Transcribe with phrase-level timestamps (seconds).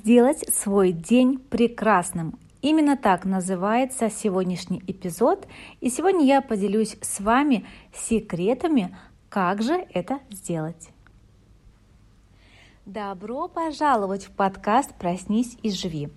[0.00, 2.38] сделать свой день прекрасным?
[2.62, 5.46] Именно так называется сегодняшний эпизод,
[5.80, 8.96] и сегодня я поделюсь с вами секретами,
[9.28, 10.88] как же это сделать.
[12.86, 16.08] Добро пожаловать в подкаст «Проснись и живи».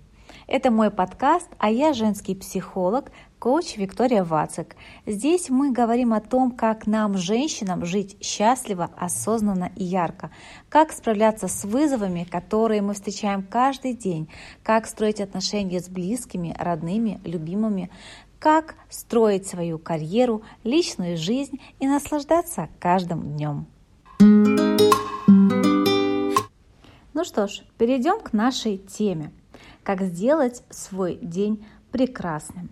[0.46, 4.76] Это мой подкаст, а я женский психолог, коуч Виктория Вацик.
[5.06, 10.30] Здесь мы говорим о том, как нам, женщинам, жить счастливо, осознанно и ярко,
[10.68, 14.28] как справляться с вызовами, которые мы встречаем каждый день,
[14.62, 17.90] как строить отношения с близкими, родными, любимыми,
[18.38, 23.66] как строить свою карьеру, личную жизнь и наслаждаться каждым днем.
[27.14, 29.32] Ну что ж, перейдем к нашей теме–
[29.84, 32.70] как сделать свой день прекрасным.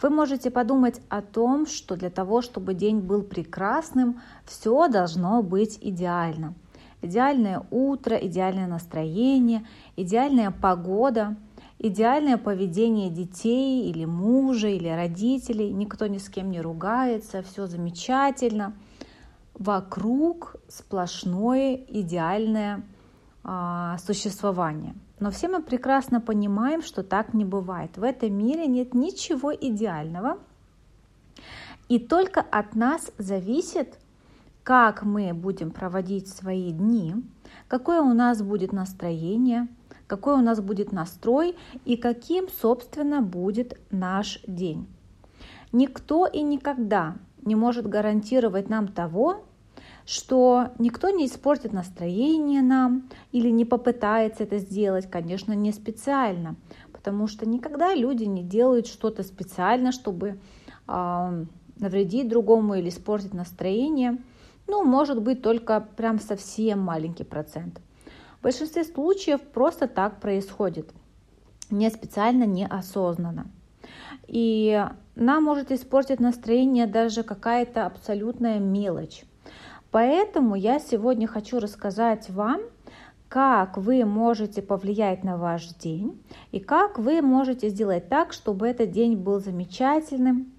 [0.00, 5.78] Вы можете подумать о том, что для того, чтобы день был прекрасным, все должно быть
[5.80, 6.54] идеально.
[7.02, 11.36] Идеальное утро, идеальное настроение, идеальная погода,
[11.78, 18.74] идеальное поведение детей или мужа, или родителей, никто ни с кем не ругается, все замечательно.
[19.54, 22.84] Вокруг сплошное идеальное
[23.42, 24.94] а, существование.
[25.24, 27.96] Но все мы прекрасно понимаем, что так не бывает.
[27.96, 30.36] В этом мире нет ничего идеального.
[31.88, 33.98] И только от нас зависит,
[34.64, 37.14] как мы будем проводить свои дни,
[37.68, 39.66] какое у нас будет настроение,
[40.06, 44.86] какой у нас будет настрой и каким, собственно, будет наш день.
[45.72, 49.46] Никто и никогда не может гарантировать нам того,
[50.06, 56.56] что никто не испортит настроение нам или не попытается это сделать, конечно, не специально,
[56.92, 60.38] потому что никогда люди не делают что-то специально, чтобы
[60.86, 61.44] э,
[61.78, 64.18] навредить другому или испортить настроение.
[64.66, 67.80] Ну, может быть, только прям совсем маленький процент.
[68.40, 70.90] В большинстве случаев просто так происходит,
[71.70, 73.46] не специально, не осознанно.
[74.26, 79.24] И нам может испортить настроение даже какая-то абсолютная мелочь.
[79.94, 82.62] Поэтому я сегодня хочу рассказать вам,
[83.28, 88.90] как вы можете повлиять на ваш день и как вы можете сделать так, чтобы этот
[88.90, 90.52] день был замечательным.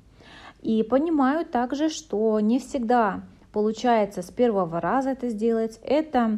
[0.62, 5.82] И понимаю также, что не всегда получается с первого раза это сделать.
[5.84, 6.38] Это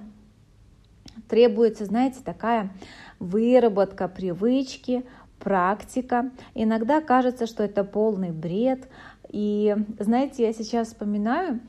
[1.30, 2.72] требуется, знаете, такая
[3.20, 5.06] выработка привычки,
[5.38, 6.32] практика.
[6.56, 8.90] Иногда кажется, что это полный бред.
[9.30, 11.60] И знаете, я сейчас вспоминаю,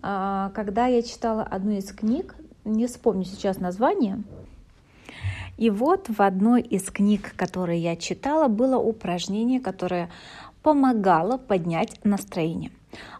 [0.00, 2.34] когда я читала одну из книг,
[2.64, 4.22] не вспомню сейчас название,
[5.56, 10.10] и вот в одной из книг, которые я читала, было упражнение, которое
[10.64, 12.72] помогало поднять настроение.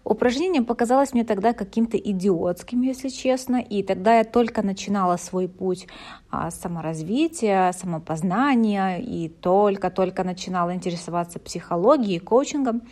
[0.03, 5.87] Упражнение показалось мне тогда каким-то идиотским, если честно, и тогда я только начинала свой путь
[6.31, 12.83] а, саморазвития, самопознания и только-только начинала интересоваться психологией, коучингом.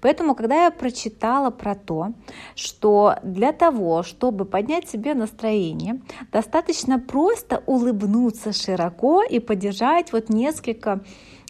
[0.00, 2.12] Поэтому, когда я прочитала про то,
[2.54, 6.00] что для того, чтобы поднять себе настроение,
[6.32, 11.02] достаточно просто улыбнуться широко и поддержать вот несколько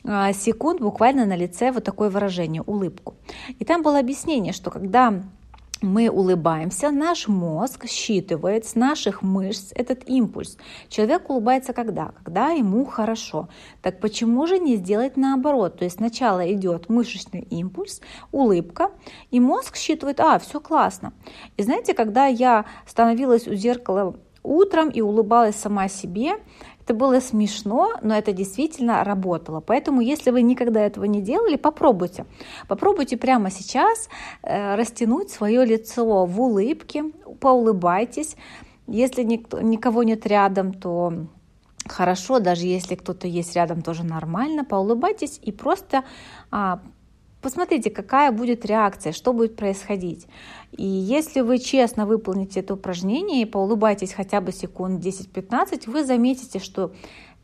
[0.05, 3.15] секунд буквально на лице вот такое выражение, улыбку.
[3.59, 5.23] И там было объяснение, что когда
[5.83, 10.57] мы улыбаемся, наш мозг считывает с наших мышц этот импульс.
[10.89, 12.13] Человек улыбается когда?
[12.23, 13.49] Когда ему хорошо.
[13.83, 15.79] Так почему же не сделать наоборот?
[15.79, 18.93] То есть сначала идет мышечный импульс, улыбка,
[19.31, 21.13] и мозг считывает, а, все классно.
[21.57, 26.33] И знаете, когда я становилась у зеркала утром и улыбалась сама себе,
[26.85, 29.61] это было смешно, но это действительно работало.
[29.61, 32.27] Поэтому, если вы никогда этого не делали, попробуйте.
[32.67, 34.09] Попробуйте прямо сейчас
[34.43, 37.05] э, растянуть свое лицо в улыбке,
[37.41, 38.37] поулыбайтесь.
[38.89, 41.29] Если никто, никого нет рядом, то
[41.87, 46.05] хорошо, даже если кто-то есть рядом, тоже нормально, поулыбайтесь и просто
[46.51, 46.81] а,
[47.43, 50.29] Посмотрите, какая будет реакция, что будет происходить.
[50.71, 56.61] И если вы честно выполните это упражнение и поулыбайтесь хотя бы секунд 10-15, вы заметите,
[56.61, 56.93] что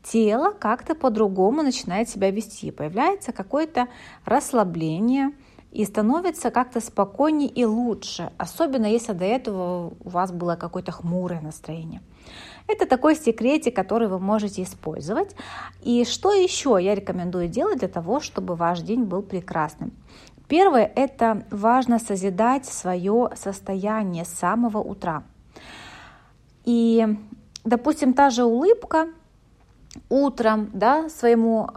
[0.05, 2.71] тело как-то по-другому начинает себя вести.
[2.71, 3.89] Появляется какое-то
[4.25, 5.33] расслабление
[5.71, 11.41] и становится как-то спокойнее и лучше, особенно если до этого у вас было какое-то хмурое
[11.41, 12.01] настроение.
[12.67, 15.35] Это такой секретик, который вы можете использовать.
[15.83, 19.93] И что еще я рекомендую делать для того, чтобы ваш день был прекрасным?
[20.49, 25.23] Первое– это важно созидать свое состояние с самого утра.
[26.65, 27.07] И,
[27.65, 29.09] допустим, та же улыбка
[30.09, 31.69] утром да, своему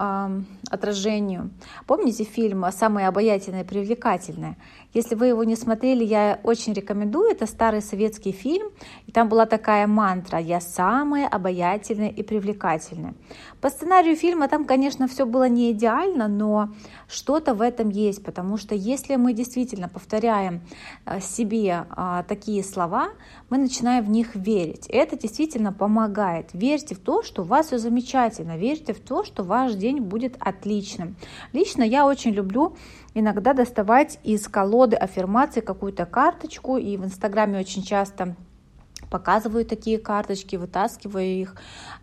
[0.72, 1.52] отражению.
[1.86, 4.58] Помните фильм «Самое обаятельное и привлекательное»?
[4.94, 7.32] Если вы его не смотрели, я очень рекомендую.
[7.32, 8.68] Это старый советский фильм.
[9.08, 13.14] И там была такая мантра «Я самая обаятельная и привлекательная».
[13.62, 16.70] По сценарию фильма там, конечно, все было не идеально, но
[17.08, 20.62] что-то в этом есть, потому что если мы действительно повторяем
[21.06, 23.10] э, себе а, такие слова,
[23.50, 24.88] мы начинаем в них верить.
[24.88, 26.50] Это действительно помогает.
[26.54, 30.36] Верьте в то, что у вас все замечательно, верьте в то, что ваш день будет
[30.40, 30.61] отличным.
[30.66, 32.76] Лично я очень люблю
[33.14, 38.36] иногда доставать из колоды аффирмации какую-то карточку, и в Инстаграме очень часто
[39.10, 41.56] показываю такие карточки, вытаскиваю их,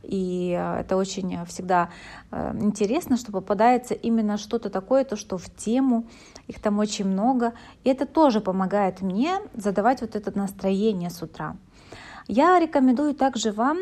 [0.02, 1.88] и э, это очень всегда
[2.31, 6.06] э, интересно, что попадается именно что-то такое, то, что в тему,
[6.46, 11.56] их там очень много, и это тоже помогает мне задавать вот это настроение с утра.
[12.26, 13.78] Я рекомендую также вам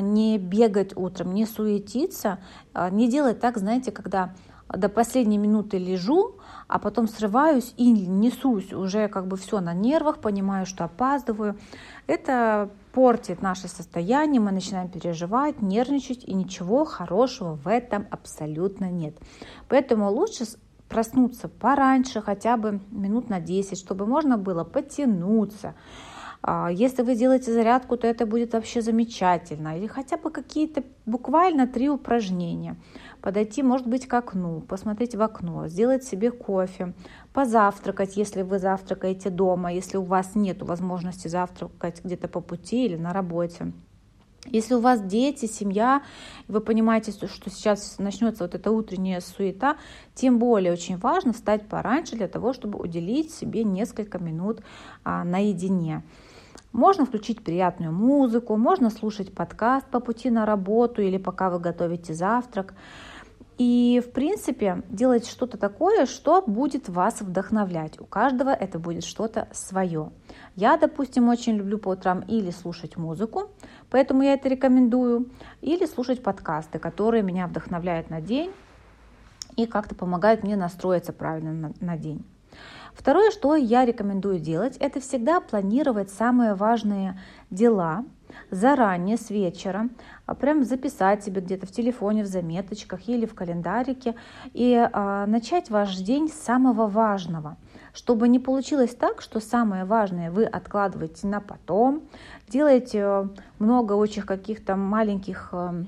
[0.00, 2.38] не бегать утром, не суетиться,
[2.74, 4.34] а, не делать так, знаете, когда
[4.68, 6.36] до последней минуты лежу,
[6.66, 11.58] а потом срываюсь и несусь уже как бы все на нервах, понимаю, что опаздываю.
[12.06, 19.16] Это портит наше состояние, мы начинаем переживать, нервничать, и ничего хорошего в этом абсолютно нет.
[19.68, 20.44] Поэтому лучше
[20.88, 25.74] проснуться пораньше, хотя бы минут на 10, чтобы можно было потянуться.
[26.42, 29.78] А, если вы делаете зарядку, то это будет вообще замечательно.
[29.78, 32.76] Или хотя бы какие-то буквально три упражнения
[33.20, 36.94] подойти, может быть, к окну, посмотреть в окно, сделать себе кофе,
[37.32, 42.96] позавтракать, если вы завтракаете дома, если у вас нет возможности завтракать где-то по пути или
[42.96, 43.72] на работе.
[44.46, 46.02] Если у вас дети, семья,
[46.48, 49.76] вы понимаете, что сейчас начнется вот эта утренняя суета,
[50.16, 54.62] тем более очень важно встать пораньше для того, чтобы уделить себе несколько минут
[55.04, 56.02] а, наедине.
[56.72, 62.14] Можно включить приятную музыку, можно слушать подкаст по пути на работу или пока вы готовите
[62.14, 62.74] завтрак.
[63.58, 68.00] И, в принципе, делать что-то такое, что будет вас вдохновлять.
[68.00, 70.10] У каждого это будет что-то свое.
[70.56, 73.50] Я, допустим, очень люблю по утрам или слушать музыку,
[73.90, 78.50] поэтому я это рекомендую, или слушать подкасты, которые меня вдохновляют на день
[79.56, 82.24] и как-то помогают мне настроиться правильно на, на день.
[82.94, 87.18] Второе, что я рекомендую делать, это всегда планировать самые важные
[87.50, 88.04] дела
[88.50, 89.88] заранее, с вечера,
[90.26, 94.14] а прям записать себе где-то в телефоне, в заметочках или в календарике.
[94.52, 97.56] И а, начать ваш день с самого важного.
[97.92, 102.04] Чтобы не получилось так, что самое важное вы откладываете на потом,
[102.48, 103.28] делаете э,
[103.58, 105.84] много очень каких-то маленьких э,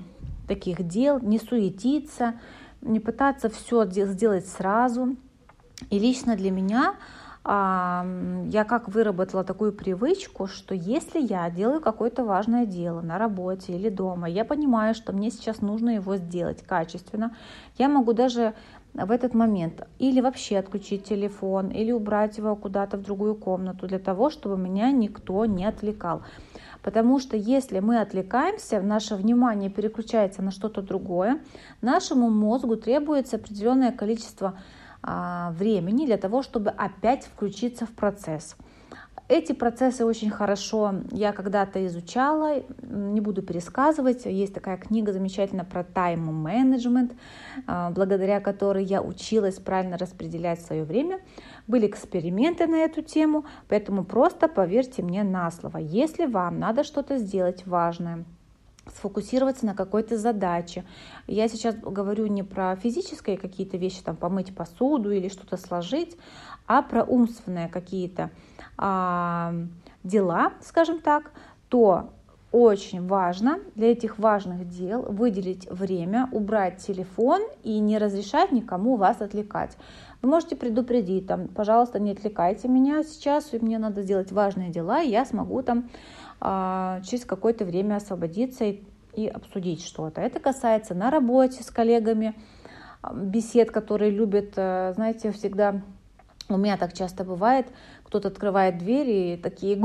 [0.47, 2.35] таких дел, не суетиться,
[2.81, 5.15] не пытаться все сделать сразу.
[5.89, 6.95] И лично для меня
[7.47, 13.89] я как выработала такую привычку, что если я делаю какое-то важное дело на работе или
[13.89, 17.35] дома, я понимаю, что мне сейчас нужно его сделать качественно,
[17.77, 18.55] я могу даже
[18.95, 23.99] в этот момент или вообще отключить телефон, или убрать его куда-то в другую комнату для
[23.99, 26.23] того, чтобы меня никто не отвлекал.
[26.81, 31.41] Потому что если мы отвлекаемся, наше внимание переключается на что-то другое,
[31.81, 34.57] нашему мозгу требуется определенное количество
[35.51, 38.55] времени для того, чтобы опять включиться в процесс.
[39.27, 44.25] Эти процессы очень хорошо я когда-то изучала, не буду пересказывать.
[44.25, 47.13] Есть такая книга замечательная про тайм-менеджмент,
[47.65, 51.21] а, благодаря которой я училась правильно распределять свое время.
[51.65, 55.77] Были эксперименты на эту тему, поэтому просто поверьте мне на слово.
[55.77, 58.25] Если вам надо что-то сделать важное,
[58.93, 60.85] сфокусироваться на какой-то задаче.
[61.27, 66.17] Я сейчас говорю не про физические какие-то вещи, там помыть посуду или что-то сложить,
[66.67, 68.31] а про умственные какие-то
[68.77, 69.53] а,
[70.03, 71.31] дела, скажем так,
[71.69, 72.11] то
[72.55, 79.19] очень важно для этих важных дел выделить время, убрать телефон и не разрешать никому вас
[79.19, 79.75] отвлекать.
[80.21, 85.09] Вы можете предупредить, там, пожалуйста, не отвлекайте меня сейчас, мне надо сделать важные дела, и
[85.09, 85.89] я смогу там
[86.39, 88.81] а, через какое-то время освободиться и,
[89.13, 90.21] и обсудить что-то.
[90.21, 92.35] Это касается на работе с коллегами,
[93.01, 95.81] а, бесед, которые любят, э, знаете, всегда
[96.49, 97.67] у меня так часто бывает,
[98.03, 99.81] кто-то открывает дверь и такие,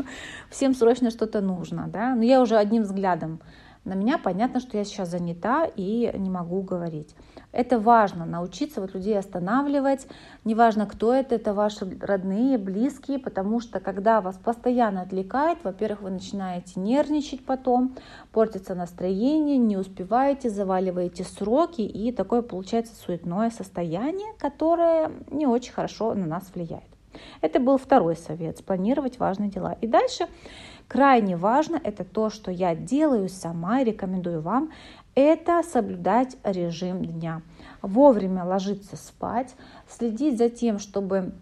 [0.50, 3.40] всем срочно что-то нужно, да, но я уже одним взглядом
[3.84, 7.14] на меня понятно, что я сейчас занята и не могу говорить.
[7.50, 10.06] Это важно, научиться вот людей останавливать.
[10.44, 16.10] Неважно, кто это, это ваши родные, близкие, потому что когда вас постоянно отвлекает, во-первых, вы
[16.10, 17.96] начинаете нервничать потом,
[18.32, 26.14] портится настроение, не успеваете, заваливаете сроки, и такое получается суетное состояние, которое не очень хорошо
[26.14, 26.89] на нас влияет.
[27.40, 29.76] Это был второй совет, спланировать важные дела.
[29.80, 30.26] И дальше
[30.88, 34.70] крайне важно, это то, что я делаю сама и рекомендую вам,
[35.14, 37.42] это соблюдать режим дня.
[37.82, 39.54] Вовремя ложиться спать,
[39.88, 41.32] следить за тем, чтобы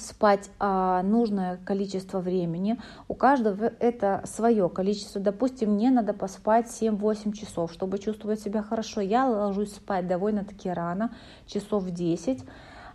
[0.00, 2.78] спать а, нужное количество времени.
[3.08, 5.20] У каждого это свое количество.
[5.20, 9.00] Допустим, мне надо поспать 7-8 часов, чтобы чувствовать себя хорошо.
[9.00, 11.14] Я ложусь спать довольно-таки рано,
[11.46, 12.44] часов в 10.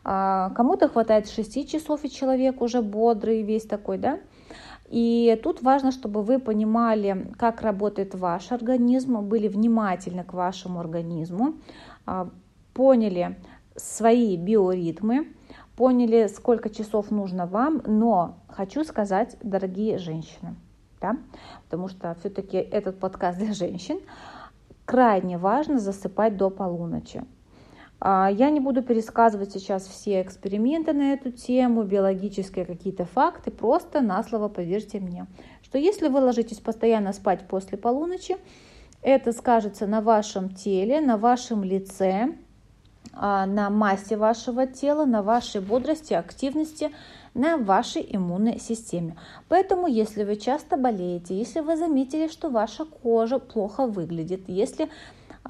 [0.10, 4.22] А, кому-то хватает 6 часов, и человек уже бодрый, весь такой, да?
[4.88, 11.56] И тут важно, чтобы вы понимали, как работает ваш организм, были внимательны к вашему организму,
[12.06, 12.30] а,
[12.74, 13.38] поняли
[13.76, 15.28] свои биоритмы,
[15.76, 20.56] поняли, сколько часов нужно вам, но хочу сказать, дорогие женщины,
[21.02, 21.18] да,
[21.66, 24.00] потому что все-таки этот подкаст для женщин,
[24.86, 27.26] крайне важно засыпать до полуночи.
[28.00, 34.02] А, я не буду пересказывать сейчас все эксперименты на эту тему, биологические какие-то факты, просто
[34.02, 35.26] на слово поверьте мне,
[35.64, 38.38] что если вы ложитесь постоянно спать после полуночи,
[39.02, 42.36] это скажется на вашем теле, на вашем лице,
[43.14, 46.92] а, на массе вашего тела, на вашей бодрости, активности,
[47.34, 49.16] на вашей иммунной системе.
[49.48, 54.90] Поэтому, если вы часто болеете, если вы заметили, что ваша кожа плохо выглядит, если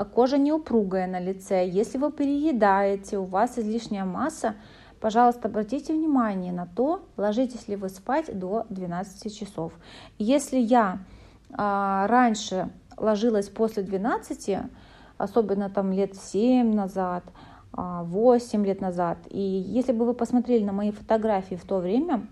[0.05, 4.55] кожа не упругая на лице, если вы переедаете, у вас излишняя масса,
[4.99, 9.73] пожалуйста, обратите внимание на то, ложитесь ли вы спать до 12 часов.
[10.17, 10.99] Если я
[11.51, 14.57] а, раньше ложилась после 12,
[15.17, 17.23] особенно там лет 7 назад,
[17.73, 19.17] 8 лет назад.
[19.29, 22.27] И если бы вы посмотрели на мои фотографии в то время,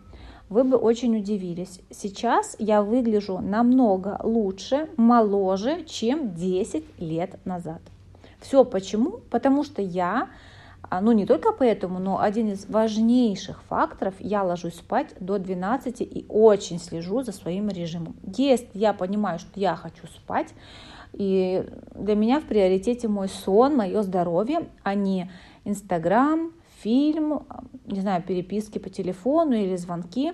[0.50, 1.80] вы бы очень удивились.
[1.90, 7.82] Сейчас я выгляжу намного лучше, моложе, чем 10 лет назад.
[8.40, 9.22] Все почему?
[9.32, 10.30] Потому что я,
[10.84, 16.02] а, ну не только поэтому, но один из важнейших факторов, я ложусь спать до 12
[16.02, 18.16] и очень слежу за своим режимом.
[18.38, 20.54] Если я понимаю, что я хочу спать,
[21.14, 25.32] и для меня в приоритете мой сон, мое здоровье, а не
[25.64, 26.52] Инстаграм,
[26.86, 27.48] фильм,
[27.88, 30.34] не знаю, переписки по телефону или звонки.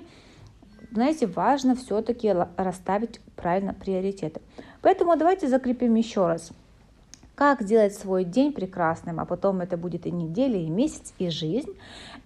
[0.92, 4.42] Знаете, важно все-таки расставить правильно приоритеты.
[4.82, 6.52] Поэтому давайте закрепим еще раз.
[7.36, 11.72] Как сделать свой день прекрасным, а потом это будет и неделя, и месяц, и жизнь.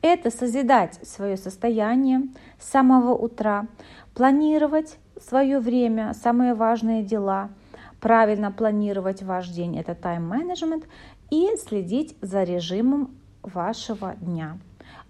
[0.01, 2.23] Это созидать свое состояние
[2.59, 3.67] с самого утра,
[4.15, 7.49] планировать свое время, самые важные дела–
[8.05, 10.85] правильно планировать ваш день, это тайм-менеджмент,
[11.31, 14.57] и следить за режимом вашего дня.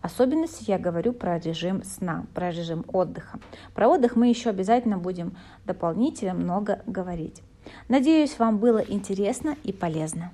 [0.02, 3.40] Особенности я говорю про режим сна, про режим отдыха.
[3.74, 7.42] Про отдых мы еще обязательно будем дополнительно много говорить.
[7.88, 10.32] Надеюсь, вам было интересно и полезно.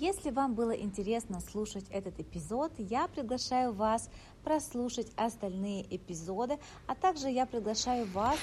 [0.00, 4.08] Если вам было интересно слушать этот эпизод, я приглашаю вас
[4.44, 8.38] прослушать остальные эпизоды, а также я приглашаю вас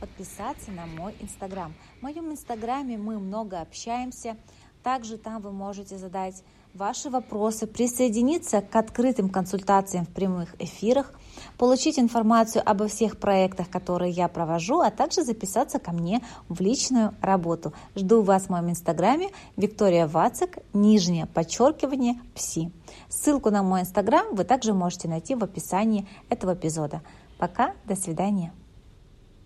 [0.00, 1.74] подписаться на мой инстаграм.
[1.98, 4.38] В моем инстаграме мы много общаемся,
[4.84, 11.12] также там вы можете задать ваши вопросы, присоединиться к открытым консультациям в прямых эфирах,
[11.56, 17.14] получить информацию обо всех проектах, которые я провожу, а также записаться ко мне в личную
[17.22, 17.72] работу.
[17.96, 22.70] Жду вас в моем инстаграме Виктория Вацик, нижнее подчеркивание, пси.
[23.08, 27.00] Ссылку на мой инстаграм вы также можете найти в описании этого эпизода.
[27.38, 28.52] Пока, до свидания.